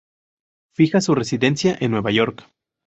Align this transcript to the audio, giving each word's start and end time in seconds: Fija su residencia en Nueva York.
Fija 0.73 0.99
su 0.99 1.13
residencia 1.13 1.77
en 1.79 1.91
Nueva 1.91 2.09
York. 2.09 2.49